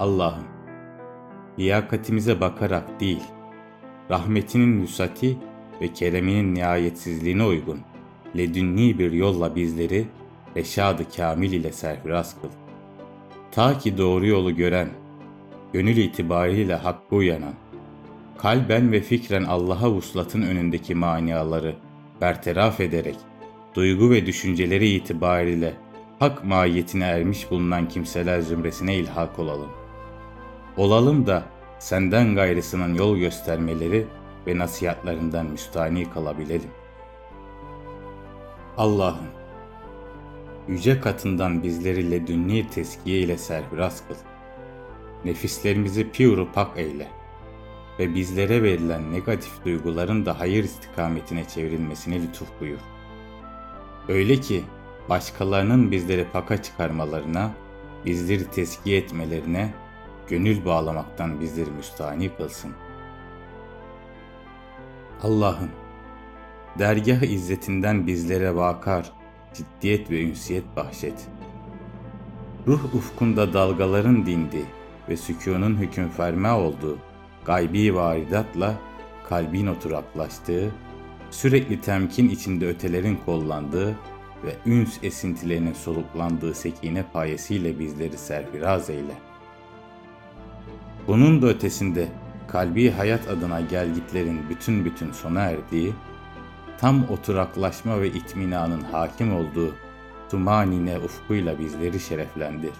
Allah'ım, 0.00 0.44
liyakatimize 1.58 2.40
bakarak 2.40 3.00
değil, 3.00 3.22
rahmetinin 4.10 4.82
nüsati 4.82 5.36
ve 5.80 5.92
kereminin 5.92 6.54
nihayetsizliğine 6.54 7.44
uygun, 7.44 7.80
ledünni 8.36 8.98
bir 8.98 9.12
yolla 9.12 9.56
bizleri 9.56 10.06
reşadı 10.56 11.02
kamil 11.16 11.52
ile 11.52 11.72
serfiraz 11.72 12.40
kıl. 12.40 12.48
Ta 13.50 13.78
ki 13.78 13.98
doğru 13.98 14.26
yolu 14.26 14.56
gören, 14.56 14.88
gönül 15.72 15.96
itibariyle 15.96 16.74
hakkı 16.74 17.16
uyanan, 17.16 17.54
kalben 18.38 18.92
ve 18.92 19.00
fikren 19.00 19.44
Allah'a 19.44 19.90
vuslatın 19.90 20.42
önündeki 20.42 20.94
maniaları 20.94 21.76
bertaraf 22.20 22.80
ederek, 22.80 23.16
duygu 23.74 24.10
ve 24.10 24.26
düşünceleri 24.26 24.88
itibariyle 24.88 25.72
hak 26.18 26.44
mahiyetine 26.44 27.04
ermiş 27.04 27.50
bulunan 27.50 27.88
kimseler 27.88 28.40
zümresine 28.40 28.94
ilhak 28.94 29.38
olalım. 29.38 29.85
Olalım 30.76 31.26
da 31.26 31.42
senden 31.78 32.34
gayrısının 32.34 32.94
yol 32.94 33.16
göstermeleri 33.16 34.06
ve 34.46 34.58
nasihatlarından 34.58 35.46
müstani 35.46 36.10
kalabilelim. 36.10 36.70
Allah'ım, 38.76 39.26
yüce 40.68 41.00
katından 41.00 41.62
bizleri 41.62 42.10
ledünni 42.10 42.70
teskiye 42.70 43.20
ile 43.20 43.38
serfiraz 43.38 44.02
kıl. 44.08 44.14
Nefislerimizi 45.24 46.10
piyuru 46.10 46.48
pak 46.52 46.78
eyle 46.78 47.08
ve 47.98 48.14
bizlere 48.14 48.62
verilen 48.62 49.12
negatif 49.12 49.64
duyguların 49.64 50.26
da 50.26 50.40
hayır 50.40 50.64
istikametine 50.64 51.44
çevrilmesini 51.48 52.22
lütuf 52.22 52.48
buyur. 52.60 52.78
Öyle 54.08 54.40
ki 54.40 54.64
başkalarının 55.08 55.90
bizleri 55.90 56.26
paka 56.32 56.62
çıkarmalarına, 56.62 57.50
bizleri 58.04 58.50
teskiye 58.50 58.98
etmelerine, 58.98 59.74
gönül 60.28 60.64
bağlamaktan 60.64 61.40
bizleri 61.40 61.70
müstahni 61.70 62.36
kılsın. 62.36 62.72
Allah'ım, 65.22 65.70
dergah 66.78 67.22
izzetinden 67.22 68.06
bizlere 68.06 68.56
vakar, 68.56 69.12
ciddiyet 69.54 70.10
ve 70.10 70.22
ünsiyet 70.22 70.64
bahşet. 70.76 71.28
Ruh 72.66 72.94
ufkunda 72.94 73.52
dalgaların 73.52 74.26
dindi 74.26 74.66
ve 75.08 75.16
sükunun 75.16 75.76
hüküm 75.76 76.08
ferma 76.08 76.58
olduğu, 76.58 76.98
gaybi 77.44 77.94
varidatla 77.94 78.74
kalbin 79.28 79.66
oturaklaştığı, 79.66 80.70
sürekli 81.30 81.80
temkin 81.80 82.28
içinde 82.28 82.66
ötelerin 82.66 83.18
kollandığı 83.26 83.96
ve 84.44 84.56
üns 84.66 84.98
esintilerinin 85.02 85.72
soluklandığı 85.72 86.54
sekine 86.54 87.04
payesiyle 87.12 87.78
bizleri 87.78 88.18
serfiraz 88.18 88.90
eyle. 88.90 89.14
Bunun 91.06 91.42
da 91.42 91.46
ötesinde 91.46 92.08
kalbi 92.48 92.90
hayat 92.90 93.28
adına 93.28 93.60
gelgitlerin 93.60 94.40
bütün 94.50 94.84
bütün 94.84 95.12
sona 95.12 95.40
erdiği, 95.40 95.92
tam 96.78 97.10
oturaklaşma 97.10 98.00
ve 98.00 98.08
itminanın 98.08 98.80
hakim 98.80 99.36
olduğu 99.36 99.74
tumanine 100.30 100.98
ufkuyla 100.98 101.58
bizleri 101.58 102.00
şereflendir. 102.00 102.72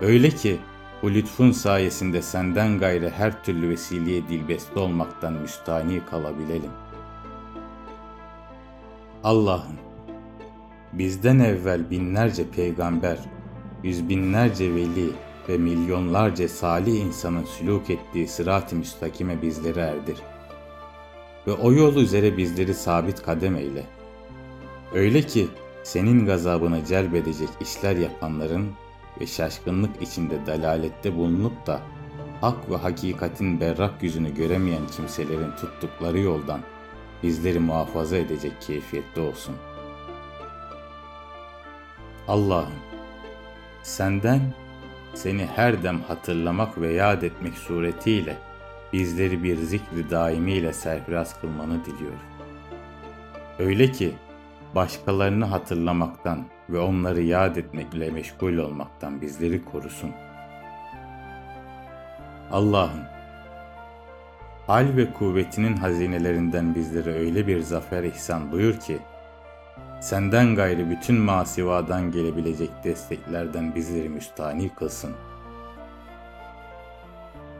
Öyle 0.00 0.30
ki 0.30 0.58
bu 1.02 1.10
lütfun 1.10 1.50
sayesinde 1.50 2.22
senden 2.22 2.78
gayrı 2.78 3.10
her 3.10 3.44
türlü 3.44 3.68
vesileye 3.68 4.28
dilbeste 4.28 4.80
olmaktan 4.80 5.32
müstani 5.32 6.00
kalabilelim. 6.10 6.70
Allah'ım, 9.24 9.76
bizden 10.92 11.38
evvel 11.38 11.90
binlerce 11.90 12.50
peygamber, 12.50 13.18
yüz 13.82 14.08
binlerce 14.08 14.74
veli 14.74 15.10
ve 15.48 15.58
milyonlarca 15.58 16.48
salih 16.48 17.00
insanın 17.00 17.44
sülûk 17.44 17.92
ettiği 17.92 18.28
sırat-ı 18.28 18.76
müstakime 18.76 19.42
bizleri 19.42 19.78
erdir. 19.78 20.16
Ve 21.46 21.52
o 21.52 21.72
yol 21.72 21.96
üzere 21.96 22.36
bizleri 22.36 22.74
sabit 22.74 23.22
kadem 23.22 23.56
eyle. 23.56 23.86
Öyle 24.94 25.22
ki 25.22 25.48
senin 25.82 26.26
gazabını 26.26 26.84
celbedecek 26.84 27.48
işler 27.60 27.96
yapanların 27.96 28.72
ve 29.20 29.26
şaşkınlık 29.26 30.02
içinde 30.02 30.46
dalalette 30.46 31.16
bulunup 31.16 31.66
da 31.66 31.80
hak 32.40 32.70
ve 32.70 32.76
hakikatin 32.76 33.60
berrak 33.60 34.02
yüzünü 34.02 34.34
göremeyen 34.34 34.86
kimselerin 34.96 35.50
tuttukları 35.50 36.18
yoldan 36.18 36.60
bizleri 37.22 37.58
muhafaza 37.58 38.16
edecek 38.16 38.52
keyfiyette 38.60 39.20
olsun. 39.20 39.54
Allah'ım, 42.28 42.72
senden 43.82 44.40
seni 45.14 45.46
her 45.46 45.82
dem 45.82 46.00
hatırlamak 46.00 46.80
ve 46.80 46.92
yad 46.92 47.22
etmek 47.22 47.54
suretiyle 47.54 48.36
bizleri 48.92 49.42
bir 49.42 49.56
zikri 49.56 50.10
daimiyle 50.10 50.72
serfiraz 50.72 51.40
kılmanı 51.40 51.84
diliyorum. 51.84 52.20
Öyle 53.58 53.92
ki 53.92 54.14
başkalarını 54.74 55.44
hatırlamaktan 55.44 56.44
ve 56.70 56.78
onları 56.78 57.22
yad 57.22 57.56
etmekle 57.56 58.10
meşgul 58.10 58.56
olmaktan 58.56 59.20
bizleri 59.20 59.64
korusun. 59.64 60.10
Allah'ım, 62.52 63.00
hal 64.66 64.96
ve 64.96 65.12
kuvvetinin 65.12 65.76
hazinelerinden 65.76 66.74
bizlere 66.74 67.12
öyle 67.12 67.46
bir 67.46 67.60
zafer 67.60 68.04
ihsan 68.04 68.52
buyur 68.52 68.80
ki, 68.80 68.98
senden 70.00 70.54
gayrı 70.54 70.90
bütün 70.90 71.16
masivadan 71.16 72.10
gelebilecek 72.10 72.70
desteklerden 72.84 73.74
bizleri 73.74 74.08
müstani 74.08 74.68
kılsın. 74.74 75.12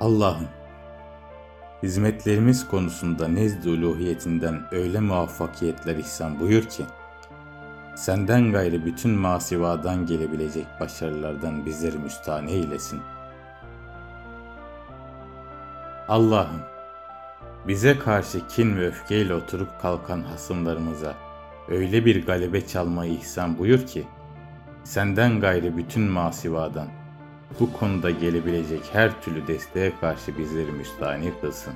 Allah'ım, 0.00 0.48
hizmetlerimiz 1.82 2.68
konusunda 2.68 3.28
nezd-i 3.28 3.68
uluhiyetinden 3.68 4.60
öyle 4.70 5.00
muvaffakiyetler 5.00 5.96
ihsan 5.96 6.40
buyur 6.40 6.62
ki, 6.62 6.84
senden 7.96 8.52
gayrı 8.52 8.86
bütün 8.86 9.10
masivadan 9.10 10.06
gelebilecek 10.06 10.66
başarılardan 10.80 11.66
bizleri 11.66 11.98
müstahane 11.98 12.52
eylesin. 12.52 13.00
Allah'ım, 16.08 16.60
bize 17.68 17.98
karşı 17.98 18.46
kin 18.46 18.76
ve 18.76 18.86
öfkeyle 18.86 19.34
oturup 19.34 19.80
kalkan 19.80 20.22
hasımlarımıza 20.22 21.27
öyle 21.70 22.04
bir 22.04 22.26
galebe 22.26 22.66
çalmayı 22.66 23.12
ihsan 23.12 23.58
buyur 23.58 23.86
ki, 23.86 24.04
senden 24.84 25.40
gayrı 25.40 25.76
bütün 25.76 26.02
masivadan, 26.02 26.88
bu 27.60 27.72
konuda 27.72 28.10
gelebilecek 28.10 28.80
her 28.92 29.22
türlü 29.22 29.46
desteğe 29.46 29.92
karşı 30.00 30.38
bizleri 30.38 30.72
müstahni 30.72 31.32
kılsın. 31.40 31.74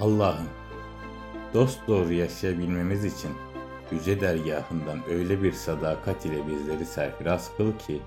Allah'ım, 0.00 0.48
dost 1.54 1.78
doğru 1.88 2.12
yaşayabilmemiz 2.12 3.04
için 3.04 3.30
yüce 3.92 4.20
dergahından 4.20 4.98
öyle 5.10 5.42
bir 5.42 5.52
sadakat 5.52 6.26
ile 6.26 6.46
bizleri 6.48 6.84
serfiraz 6.84 7.50
kıl 7.56 7.78
ki, 7.78 8.02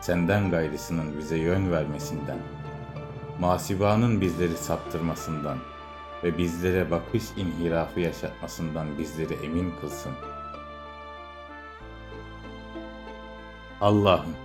senden 0.00 0.50
gayrısının 0.50 1.18
bize 1.18 1.36
yön 1.36 1.72
vermesinden, 1.72 2.38
masivanın 3.40 4.20
bizleri 4.20 4.56
saptırmasından 4.56 5.58
ve 6.24 6.38
bizlere 6.38 6.90
bakış 6.90 7.24
inhirafı 7.36 8.00
yaşatmasından 8.00 8.98
bizleri 8.98 9.34
emin 9.34 9.72
kılsın. 9.80 10.12
Allah'ım, 13.80 14.36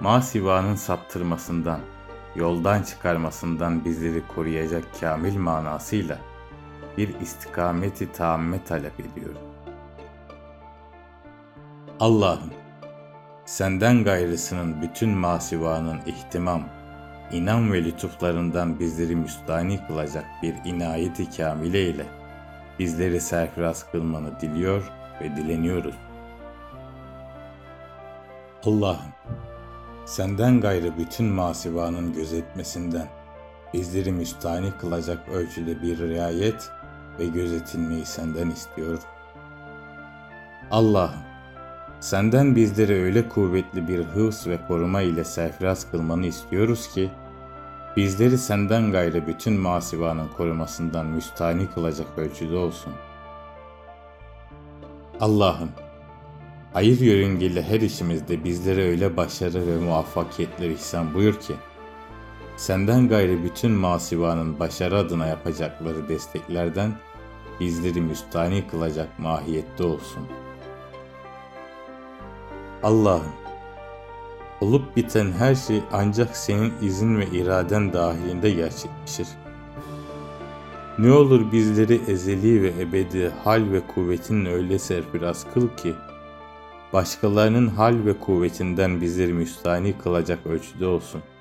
masivanın 0.00 0.74
saptırmasından, 0.74 1.80
yoldan 2.34 2.82
çıkarmasından 2.82 3.84
bizleri 3.84 4.22
koruyacak 4.34 4.84
kamil 5.00 5.36
manasıyla 5.36 6.18
bir 6.96 7.20
istikameti 7.20 8.12
tamme 8.12 8.64
talep 8.64 9.00
ediyorum. 9.00 9.42
Allah'ım, 12.00 12.50
senden 13.44 14.04
gayrısının 14.04 14.82
bütün 14.82 15.10
masivanın 15.10 16.00
ihtimam, 16.06 16.62
inan 17.32 17.72
ve 17.72 17.84
lütuflarından 17.84 18.80
bizleri 18.80 19.16
müstani 19.16 19.86
kılacak 19.86 20.24
bir 20.42 20.54
inayeti 20.64 21.36
kamile 21.36 21.82
ile 21.82 22.06
bizleri 22.78 23.20
serfiraz 23.20 23.90
kılmanı 23.90 24.40
diliyor 24.40 24.92
ve 25.20 25.36
dileniyoruz. 25.36 25.94
Allah'ım, 28.64 29.12
senden 30.06 30.60
gayrı 30.60 30.98
bütün 30.98 31.26
masivanın 31.26 32.12
gözetmesinden 32.12 33.08
bizleri 33.74 34.12
müstani 34.12 34.72
kılacak 34.80 35.28
ölçüde 35.28 35.82
bir 35.82 35.98
riayet 35.98 36.70
ve 37.18 37.26
gözetilmeyi 37.26 38.06
senden 38.06 38.50
istiyor. 38.50 38.98
Allah'ım, 40.70 41.27
senden 42.00 42.56
bizleri 42.56 43.02
öyle 43.02 43.28
kuvvetli 43.28 43.88
bir 43.88 44.04
hıfz 44.04 44.46
ve 44.46 44.58
koruma 44.68 45.02
ile 45.02 45.24
serfiraz 45.24 45.90
kılmanı 45.90 46.26
istiyoruz 46.26 46.88
ki, 46.88 47.10
bizleri 47.96 48.38
senden 48.38 48.92
gayrı 48.92 49.26
bütün 49.26 49.60
masivanın 49.60 50.28
korumasından 50.28 51.06
müstani 51.06 51.66
kılacak 51.70 52.18
ölçüde 52.18 52.56
olsun. 52.56 52.92
Allah'ım, 55.20 55.68
Hayır 56.72 57.00
yörüngeli 57.00 57.62
her 57.62 57.80
işimizde 57.80 58.44
bizlere 58.44 58.88
öyle 58.88 59.16
başarı 59.16 59.66
ve 59.66 59.76
muvaffakiyetler 59.76 60.70
ihsan 60.70 61.14
buyur 61.14 61.34
ki, 61.40 61.54
senden 62.56 63.08
gayrı 63.08 63.44
bütün 63.44 63.70
masivanın 63.70 64.60
başarı 64.60 64.98
adına 64.98 65.26
yapacakları 65.26 66.08
desteklerden 66.08 66.92
bizleri 67.60 68.00
müstani 68.00 68.66
kılacak 68.66 69.18
mahiyette 69.18 69.84
olsun. 69.84 70.28
Allah'ım, 72.82 73.32
olup 74.60 74.96
biten 74.96 75.32
her 75.32 75.54
şey 75.54 75.82
ancak 75.92 76.36
senin 76.36 76.72
izin 76.82 77.18
ve 77.18 77.26
iraden 77.26 77.92
dahilinde 77.92 78.50
gerçekleşir. 78.50 79.28
Ne 80.98 81.12
olur 81.12 81.52
bizleri 81.52 82.00
ezeli 82.08 82.62
ve 82.62 82.82
ebedi 82.82 83.32
hal 83.44 83.72
ve 83.72 83.80
kuvvetin 83.94 84.44
öyle 84.44 84.78
serfiraz 84.78 85.46
kıl 85.54 85.68
ki, 85.68 85.94
başkalarının 86.92 87.66
hal 87.66 88.04
ve 88.04 88.18
kuvvetinden 88.18 89.00
bizleri 89.00 89.32
müstani 89.32 89.98
kılacak 89.98 90.46
ölçüde 90.46 90.86
olsun.'' 90.86 91.37